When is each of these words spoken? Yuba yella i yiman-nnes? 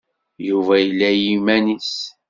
Yuba 0.47 0.73
yella 0.83 1.09
i 1.13 1.21
yiman-nnes? 1.23 1.93